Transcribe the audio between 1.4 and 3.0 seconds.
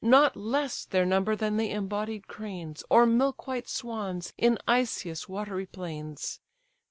the embodied cranes,